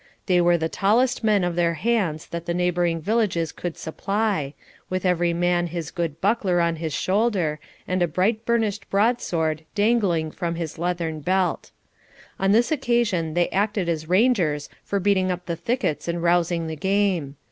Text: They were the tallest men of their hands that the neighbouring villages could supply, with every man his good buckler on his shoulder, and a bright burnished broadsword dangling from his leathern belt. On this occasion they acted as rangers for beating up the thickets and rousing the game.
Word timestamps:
They 0.25 0.41
were 0.41 0.57
the 0.57 0.67
tallest 0.67 1.23
men 1.23 1.43
of 1.43 1.55
their 1.55 1.75
hands 1.75 2.25
that 2.29 2.47
the 2.47 2.55
neighbouring 2.55 3.01
villages 3.03 3.51
could 3.51 3.77
supply, 3.77 4.55
with 4.89 5.05
every 5.05 5.31
man 5.31 5.67
his 5.67 5.91
good 5.91 6.19
buckler 6.19 6.59
on 6.59 6.77
his 6.77 6.91
shoulder, 6.91 7.59
and 7.87 8.01
a 8.01 8.07
bright 8.07 8.43
burnished 8.43 8.89
broadsword 8.89 9.63
dangling 9.75 10.31
from 10.31 10.55
his 10.55 10.79
leathern 10.79 11.19
belt. 11.19 11.69
On 12.39 12.51
this 12.51 12.71
occasion 12.71 13.35
they 13.35 13.47
acted 13.49 13.87
as 13.87 14.09
rangers 14.09 14.69
for 14.83 14.99
beating 14.99 15.29
up 15.29 15.45
the 15.45 15.55
thickets 15.55 16.07
and 16.07 16.23
rousing 16.23 16.65
the 16.65 16.75
game. 16.75 17.35